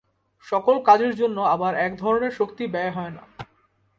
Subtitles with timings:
[0.47, 3.23] সকল কাজের জন্য আবার এক ধরনের শক্তি ব্যয় হয় না।